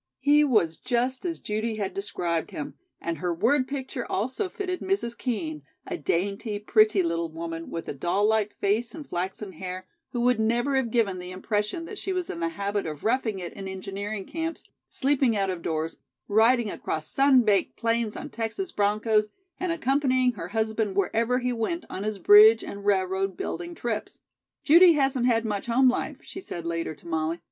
[0.19, 5.15] He was just as Judy had described him; and her word picture also fitted Mrs.
[5.15, 10.21] Kean, a dainty, pretty, little woman, with a doll like face and flaxen hair, who
[10.21, 13.53] would never have given the impression that she was in the habit of roughing it
[13.53, 19.27] in engineering camps, sleeping out of doors, riding across sun baked plains on Texas bronchos,
[19.59, 24.19] and accompanying her husband wherever he went on his bridge and railroad building trips.
[24.63, 27.39] "Judy hasn't had much home life," she said later to Molly.